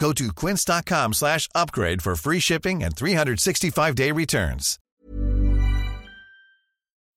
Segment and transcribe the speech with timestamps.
[0.00, 4.78] Go to quince.com slash upgrade for free shipping and 365-day returns.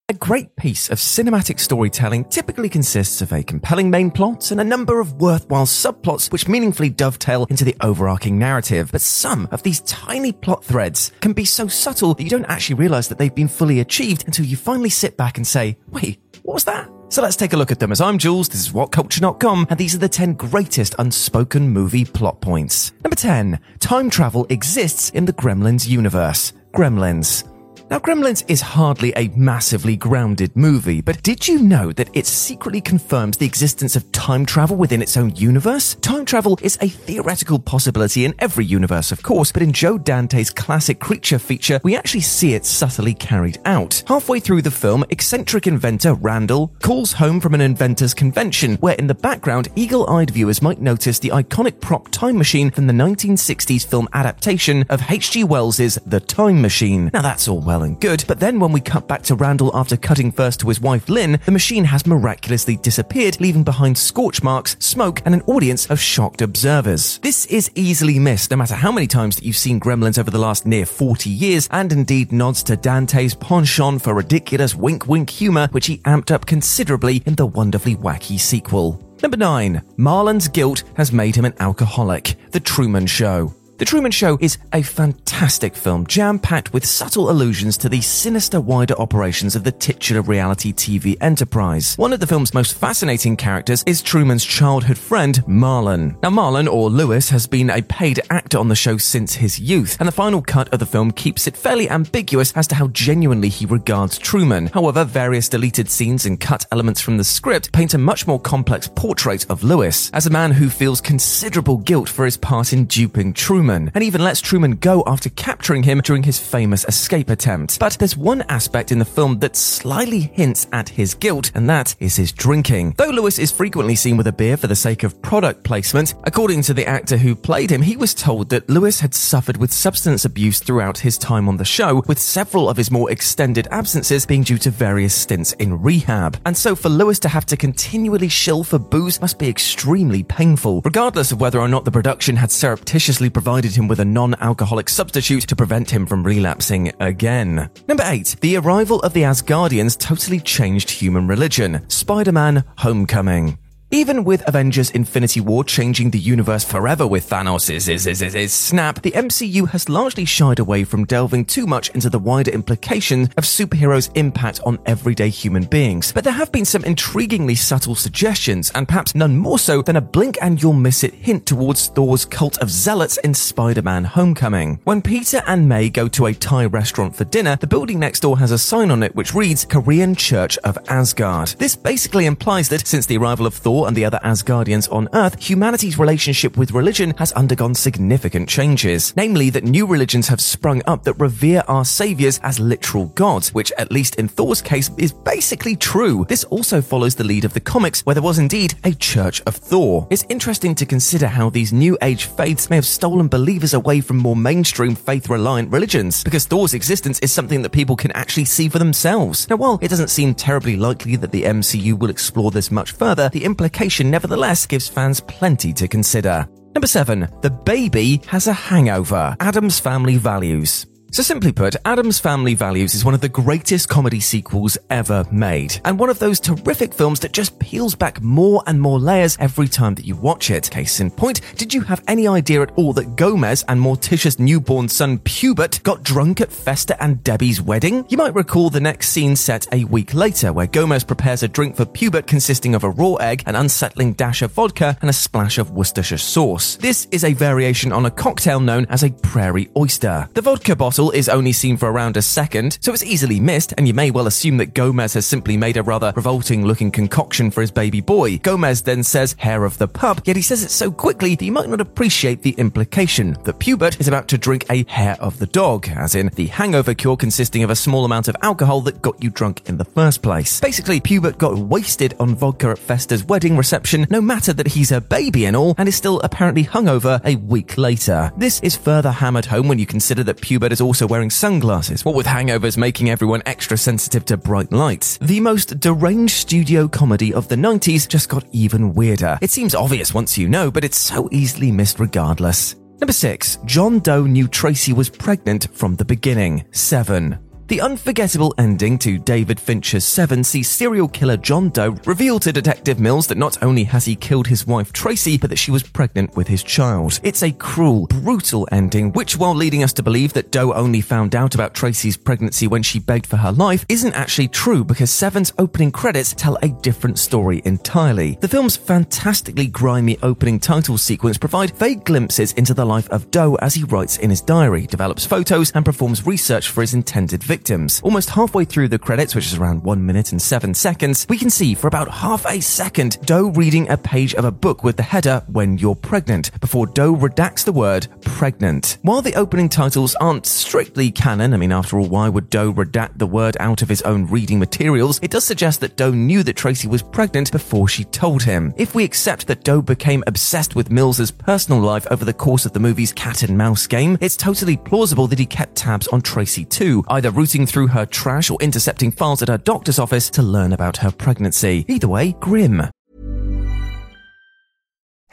[0.10, 4.66] A great piece of cinematic storytelling typically consists of a compelling main plot and a
[4.66, 8.92] number of worthwhile subplots which meaningfully dovetail into the overarching narrative.
[8.92, 12.76] But some of these tiny plot threads can be so subtle that you don't actually
[12.76, 16.56] realize that they've been fully achieved until you finally sit back and say, wait, what
[16.56, 16.90] was that?
[17.14, 17.92] So let's take a look at them.
[17.92, 22.42] As I'm Jules, this is WhatCulture.com, and these are the 10 greatest unspoken movie plot
[22.42, 22.92] points.
[23.04, 23.60] Number 10.
[23.78, 26.54] Time travel exists in the Gremlins universe.
[26.74, 27.53] Gremlins.
[27.90, 32.82] Now, Gremlins is hardly a massively grounded movie, but did you know that it secretly
[32.82, 35.96] confirms the existence of time travel within its own universe?
[35.96, 40.50] Time travel is a theoretical possibility in every universe, of course, but in Joe Dante's
[40.50, 44.02] classic creature feature, we actually see it subtly carried out.
[44.08, 49.08] Halfway through the film, eccentric inventor Randall calls home from an inventors convention, where in
[49.08, 53.86] the background, eagle eyed viewers might notice the iconic prop time machine from the 1960s
[53.86, 55.44] film adaptation of H.G.
[55.44, 57.12] Wells's The Time Machine.
[57.14, 59.98] Now, that's all well and good, but then when we cut back to Randall after
[59.98, 64.78] cutting first to his wife Lynn, the machine has miraculously disappeared, leaving behind scorch marks,
[64.80, 67.18] smoke, and an audience of shocked observers.
[67.20, 70.38] This is easily missed no matter how many times that you've seen Gremlins over the
[70.38, 75.68] last near 40 years, and indeed nods to Dante's penchant for ridiculous wink wink humor,
[75.72, 79.02] which he amped up considerably in the wonderfully wacky sequel.
[79.24, 79.82] Number 9.
[79.96, 82.36] Marlon's guilt has made him an alcoholic.
[82.52, 83.54] The Truman Show.
[83.78, 88.62] The Truman Show is a fantastic film, jam packed with subtle allusions to the sinister
[88.62, 91.96] wider operations of the titular reality TV enterprise.
[91.96, 96.22] One of the film's most fascinating characters is Truman's childhood friend, Marlon.
[96.22, 99.98] Now, Marlon, or Lewis, has been a paid actor on the show since his youth,
[100.00, 103.50] and the final cut of the film keeps it fairly ambiguous as to how genuinely
[103.50, 104.68] he regards Truman.
[104.68, 108.88] However, various deleted scenes and cut elements from the script paint a much more complex
[108.88, 113.34] portrait of Lewis as a man who feels considerable guilt for his part in duping
[113.34, 113.63] Truman.
[113.64, 117.80] Truman, and even lets Truman go after capturing him during his famous escape attempt.
[117.80, 121.96] But there's one aspect in the film that slyly hints at his guilt, and that
[122.02, 122.96] is his drinking.
[122.98, 126.64] Though Lewis is frequently seen with a beer for the sake of product placement, according
[126.64, 130.26] to the actor who played him, he was told that Lewis had suffered with substance
[130.26, 134.44] abuse throughout his time on the show, with several of his more extended absences being
[134.44, 136.38] due to various stints in rehab.
[136.46, 140.82] And so for Lewis to have to continually shill for booze must be extremely painful,
[140.84, 144.34] regardless of whether or not the production had surreptitiously provided provided him with a non
[144.42, 147.70] alcoholic substitute to prevent him from relapsing again.
[147.88, 148.38] Number 8.
[148.42, 151.88] The arrival of the Asgardians totally changed human religion.
[151.88, 153.60] Spider Man Homecoming.
[153.94, 158.52] Even with Avengers Infinity War changing the universe forever with Thanos' is, is, is, is,
[158.52, 163.30] snap, the MCU has largely shied away from delving too much into the wider implications
[163.38, 166.12] of superheroes' impact on everyday human beings.
[166.12, 170.02] But there have been some intriguingly subtle suggestions, and perhaps none more so than a
[170.02, 174.80] blink and you'll miss it hint towards Thor's cult of zealots in Spider-Man Homecoming.
[174.86, 178.40] When Peter and May go to a Thai restaurant for dinner, the building next door
[178.40, 181.50] has a sign on it which reads Korean Church of Asgard.
[181.60, 185.42] This basically implies that since the arrival of Thor and the other Asgardians on Earth,
[185.42, 189.14] humanity's relationship with religion has undergone significant changes.
[189.16, 193.72] Namely, that new religions have sprung up that revere our saviors as literal gods, which,
[193.78, 196.26] at least in Thor's case, is basically true.
[196.28, 199.56] This also follows the lead of the comics, where there was indeed a Church of
[199.56, 200.08] Thor.
[200.10, 204.18] It's interesting to consider how these new age faiths may have stolen believers away from
[204.18, 208.70] more mainstream faith reliant religions, because Thor's existence is something that people can actually see
[208.70, 209.50] for themselves.
[209.50, 213.30] Now, while it doesn't seem terribly likely that the MCU will explore this much further,
[213.30, 216.46] the implication nevertheless gives fans plenty to consider.
[216.76, 217.30] Number 7.
[217.42, 219.38] The baby has a hangover.
[219.40, 220.86] Addams family values.
[221.14, 225.80] So simply put, Addams Family Values is one of the greatest comedy sequels ever made,
[225.86, 229.68] and one of those terrific films that just peels back more and more layers every
[229.68, 230.72] time that you watch it.
[230.72, 234.90] Case in point, did you have any idea at all that Gomez and Morticia's newborn
[234.90, 238.08] son Pubert got drunk at Fester and Debbie's wedding?
[238.10, 241.76] You might recall the next scene set a week later, where Gomez prepares a drink
[241.76, 245.60] for Pubert consisting of a raw egg, an unsettling dash of vodka, and a splash
[245.60, 246.76] of Worcestershire sauce.
[246.78, 250.28] This is a variation on a cocktail known as a prairie oyster.
[250.34, 253.88] The vodka bottle is only seen for around a second, so it's easily missed, and
[253.88, 257.62] you may well assume that Gomez has simply made a rather revolting looking concoction for
[257.62, 258.38] his baby boy.
[258.38, 261.52] Gomez then says hair of the pup, yet he says it so quickly that you
[261.52, 265.48] might not appreciate the implication that Pubert is about to drink a hair of the
[265.48, 269.22] dog, as in the hangover cure consisting of a small amount of alcohol that got
[269.24, 270.60] you drunk in the first place.
[270.60, 275.02] Basically, Pubert got wasted on vodka at Fester's wedding reception, no matter that he's a
[275.02, 278.32] baby and all, and is still apparently hungover a week later.
[278.38, 282.16] This is further hammered home when you consider that Pubert is also wearing sunglasses, what
[282.16, 285.18] with hangovers making everyone extra sensitive to bright lights.
[285.18, 289.38] The most deranged studio comedy of the 90s just got even weirder.
[289.42, 292.76] It seems obvious once you know, but it's so easily missed regardless.
[293.00, 293.58] Number 6.
[293.66, 296.66] John Doe knew Tracy was pregnant from the beginning.
[296.72, 297.53] 7.
[297.74, 303.00] The unforgettable ending to David Fincher's Seven sees serial killer John Doe reveal to Detective
[303.00, 306.36] Mills that not only has he killed his wife Tracy, but that she was pregnant
[306.36, 307.20] with his child.
[307.24, 311.34] It's a cruel, brutal ending, which, while leading us to believe that Doe only found
[311.34, 315.52] out about Tracy's pregnancy when she begged for her life, isn't actually true because Seven's
[315.58, 318.38] opening credits tell a different story entirely.
[318.40, 323.56] The film's fantastically grimy opening title sequence provide vague glimpses into the life of Doe
[323.64, 328.02] as he writes in his diary, develops photos, and performs research for his intended victims.
[328.04, 331.50] Almost halfway through the credits, which is around 1 minute and 7 seconds, we can
[331.50, 335.04] see for about half a second Doe reading a page of a book with the
[335.04, 338.98] header When You're Pregnant, before Doe redacts the word pregnant.
[339.02, 343.18] While the opening titles aren't strictly canon, I mean, after all, why would Doe redact
[343.18, 345.22] the word out of his own reading materials?
[345.24, 348.74] It does suggest that Doe knew that Tracy was pregnant before she told him.
[348.76, 352.74] If we accept that Doe became obsessed with Mills's personal life over the course of
[352.74, 356.66] the movie's cat and mouse game, it's totally plausible that he kept tabs on Tracy
[356.66, 360.74] too, either rooting through her trash or intercepting files at her doctor's office to learn
[360.74, 361.86] about her pregnancy.
[361.88, 362.82] Either way, grim.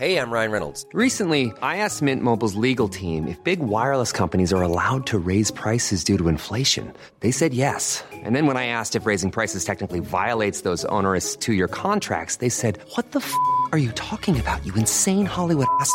[0.01, 0.87] Hey, I'm Ryan Reynolds.
[0.95, 5.51] Recently, I asked Mint Mobile's legal team if big wireless companies are allowed to raise
[5.51, 6.95] prices due to inflation.
[7.21, 8.03] They said yes.
[8.11, 12.37] And then when I asked if raising prices technically violates those onerous two year contracts,
[12.37, 13.35] they said, What the f
[13.73, 15.95] are you talking about, you insane Hollywood ass?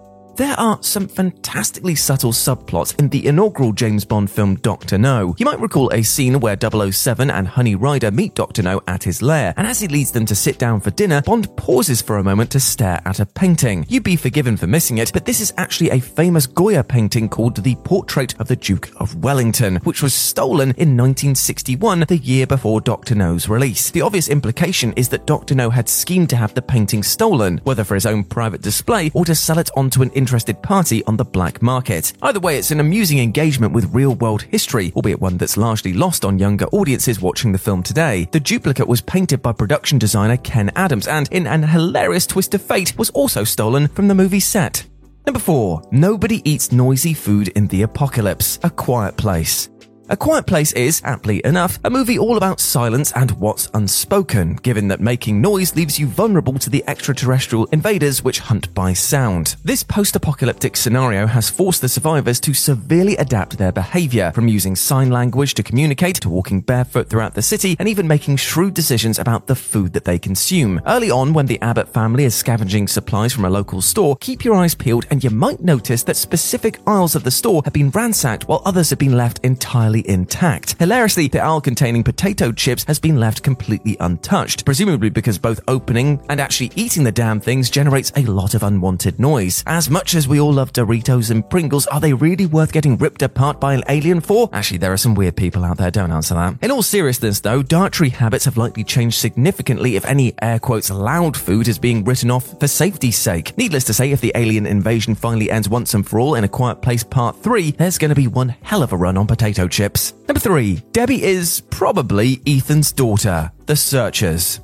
[0.41, 4.97] There are some fantastically subtle subplots in the inaugural James Bond film Dr.
[4.97, 5.35] No.
[5.37, 8.63] You might recall a scene where 007 and Honey Ryder meet Dr.
[8.63, 11.55] No at his lair, and as he leads them to sit down for dinner, Bond
[11.57, 13.85] pauses for a moment to stare at a painting.
[13.87, 17.57] You'd be forgiven for missing it, but this is actually a famous Goya painting called
[17.57, 22.81] The Portrait of the Duke of Wellington, which was stolen in 1961, the year before
[22.81, 23.13] Dr.
[23.13, 23.91] No's release.
[23.91, 25.53] The obvious implication is that Dr.
[25.53, 29.23] No had schemed to have the painting stolen, whether for his own private display or
[29.25, 32.13] to sell it onto an interested party on the black market.
[32.21, 36.23] Either way, it's an amusing engagement with real world history, albeit one that's largely lost
[36.23, 38.29] on younger audiences watching the film today.
[38.31, 42.61] The duplicate was painted by production designer Ken Adams and, in an hilarious twist of
[42.61, 44.85] fate, was also stolen from the movie set.
[45.25, 45.81] Number 4.
[45.91, 48.57] Nobody eats noisy food in the apocalypse.
[48.63, 49.67] A quiet place.
[50.11, 54.89] A Quiet Place is, aptly enough, a movie all about silence and what's unspoken, given
[54.89, 59.55] that making noise leaves you vulnerable to the extraterrestrial invaders which hunt by sound.
[59.63, 65.11] This post-apocalyptic scenario has forced the survivors to severely adapt their behavior, from using sign
[65.11, 69.47] language to communicate, to walking barefoot throughout the city, and even making shrewd decisions about
[69.47, 70.81] the food that they consume.
[70.85, 74.55] Early on, when the Abbott family is scavenging supplies from a local store, keep your
[74.55, 78.49] eyes peeled and you might notice that specific aisles of the store have been ransacked
[78.49, 80.77] while others have been left entirely intact.
[80.77, 86.21] Hilariously, the aisle containing potato chips has been left completely untouched, presumably because both opening
[86.29, 89.63] and actually eating the damn things generates a lot of unwanted noise.
[89.65, 93.21] As much as we all love Doritos and Pringles, are they really worth getting ripped
[93.21, 94.49] apart by an alien for?
[94.53, 96.57] Actually, there are some weird people out there, don't answer that.
[96.61, 101.35] In all seriousness though, dietary habits have likely changed significantly if any air quotes loud
[101.35, 103.57] food is being written off for safety's sake.
[103.57, 106.47] Needless to say, if the alien invasion finally ends once and for all in A
[106.47, 109.80] Quiet Place Part 3, there's to be one hell of a run on potato chips.
[110.27, 110.83] Number 3.
[110.91, 113.51] Debbie is probably Ethan's daughter.
[113.65, 114.59] The Searchers.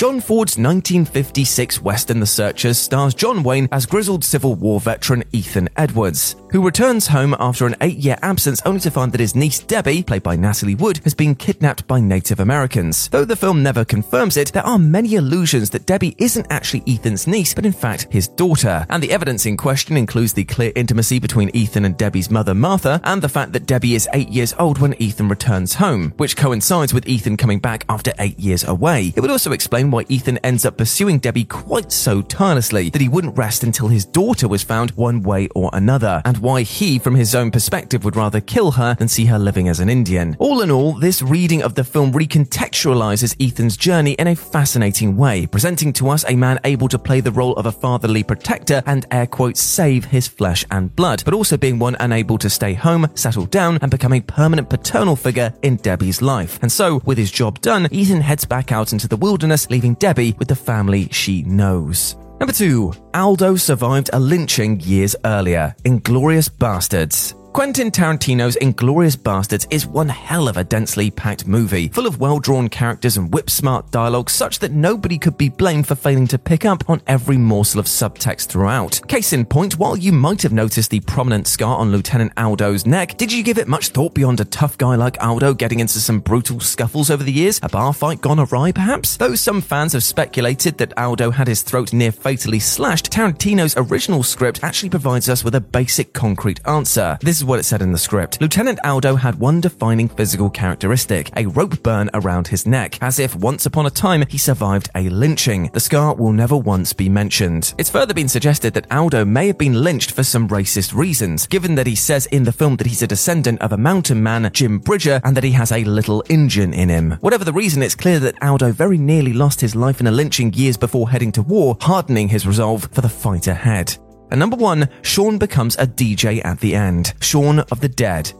[0.00, 5.68] John Ford's 1956 western The Searchers stars John Wayne as grizzled Civil War veteran Ethan
[5.76, 9.58] Edwards, who returns home after an eight year absence only to find that his niece
[9.58, 13.10] Debbie, played by Natalie Wood, has been kidnapped by Native Americans.
[13.10, 17.26] Though the film never confirms it, there are many allusions that Debbie isn't actually Ethan's
[17.26, 18.86] niece, but in fact his daughter.
[18.88, 23.02] And the evidence in question includes the clear intimacy between Ethan and Debbie's mother Martha,
[23.04, 26.94] and the fact that Debbie is eight years old when Ethan returns home, which coincides
[26.94, 29.12] with Ethan coming back after eight years away.
[29.14, 33.08] It would also explain why Ethan ends up pursuing Debbie quite so tirelessly that he
[33.08, 37.14] wouldn't rest until his daughter was found one way or another, and why he, from
[37.14, 40.36] his own perspective, would rather kill her than see her living as an Indian.
[40.38, 45.46] All in all, this reading of the film recontextualizes Ethan's journey in a fascinating way,
[45.46, 49.06] presenting to us a man able to play the role of a fatherly protector and
[49.10, 53.08] air quotes save his flesh and blood, but also being one unable to stay home,
[53.14, 56.58] settle down, and become a permanent paternal figure in Debbie's life.
[56.62, 60.34] And so, with his job done, Ethan heads back out into the wilderness, leaving Debbie
[60.38, 62.16] with the family she knows.
[62.38, 65.74] Number two, Aldo survived a lynching years earlier.
[65.84, 67.34] Inglourious Basterds.
[67.52, 72.38] Quentin Tarantino's Inglourious Basterds is one hell of a densely packed movie, full of well
[72.38, 76.38] drawn characters and whip smart dialogue, such that nobody could be blamed for failing to
[76.38, 79.00] pick up on every morsel of subtext throughout.
[79.08, 83.16] Case in point, while you might have noticed the prominent scar on Lieutenant Aldo's neck,
[83.16, 86.20] did you give it much thought beyond a tough guy like Aldo getting into some
[86.20, 87.58] brutal scuffles over the years?
[87.64, 89.16] A bar fight gone awry, perhaps?
[89.16, 94.22] Though some fans have speculated that Aldo had his throat near fatally slashed, Tarantino's original
[94.22, 97.18] script actually provides us with a basic concrete answer.
[97.20, 98.40] This is what it said in the script.
[98.40, 103.34] Lieutenant Aldo had one defining physical characteristic, a rope burn around his neck, as if
[103.34, 105.70] once upon a time he survived a lynching.
[105.72, 107.72] The scar will never once be mentioned.
[107.78, 111.74] It's further been suggested that Aldo may have been lynched for some racist reasons, given
[111.76, 114.78] that he says in the film that he's a descendant of a mountain man, Jim
[114.78, 117.12] Bridger, and that he has a little Indian in him.
[117.20, 120.52] Whatever the reason, it's clear that Aldo very nearly lost his life in a lynching
[120.52, 123.96] years before heading to war, hardening his resolve for the fight ahead.
[124.30, 127.14] And number one, Shaun becomes a DJ at the end.
[127.20, 128.32] Shaun of the Dead.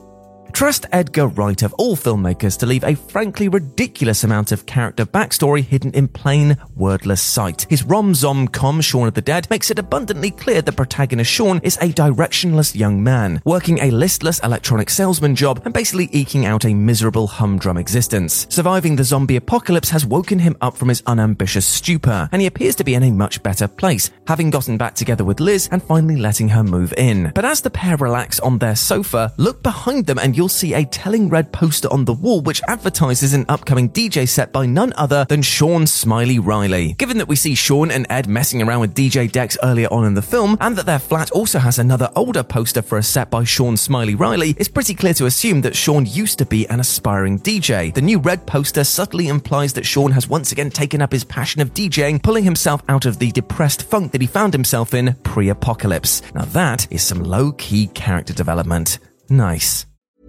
[0.53, 5.65] Trust Edgar Wright of all filmmakers to leave a frankly ridiculous amount of character backstory
[5.65, 7.67] hidden in plain, wordless sight.
[7.71, 11.77] His rom-zom com Shaun of the Dead makes it abundantly clear that protagonist Shaun is
[11.79, 16.75] a directionless young man, working a listless electronic salesman job and basically eking out a
[16.75, 18.47] miserable humdrum existence.
[18.51, 22.77] Surviving the zombie apocalypse has woken him up from his unambitious stupor, and he appears
[22.77, 26.17] to be in a much better place, having gotten back together with Liz and finally
[26.17, 27.33] letting her move in.
[27.35, 30.87] But as the pair relax on their sofa, look behind them and you'll see a
[30.87, 35.27] telling red poster on the wall which advertises an upcoming DJ set by none other
[35.29, 36.95] than Shaun Smiley Riley.
[36.95, 40.15] Given that we see Shaun and Ed messing around with DJ decks earlier on in
[40.15, 43.45] the film, and that their flat also has another older poster for a set by
[43.45, 47.39] Shaun Smiley Riley, it's pretty clear to assume that Shaun used to be an aspiring
[47.39, 47.93] DJ.
[47.93, 51.61] The new red poster subtly implies that Shaun has once again taken up his passion
[51.61, 55.51] of DJing, pulling himself out of the depressed funk that he found himself in pre
[55.51, 56.23] apocalypse.
[56.35, 59.01] Now that is some low key character development.
[59.29, 59.85] Nice.